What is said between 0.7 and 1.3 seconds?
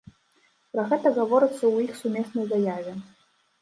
Пра гэта